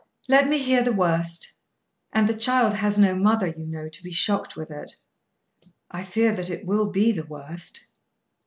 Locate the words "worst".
0.91-1.53, 7.27-7.85